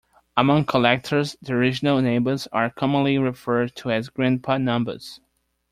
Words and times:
Among 0.35 0.65
collectors, 0.65 1.35
the 1.43 1.53
original 1.53 1.99
Nambus 2.01 2.47
are 2.51 2.71
commonly 2.71 3.19
referred 3.19 3.75
to 3.75 3.91
as 3.91 4.09
Grandpa 4.09 4.57
Nambus. 4.57 5.19